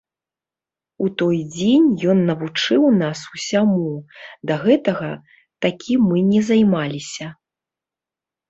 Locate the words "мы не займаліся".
6.11-7.27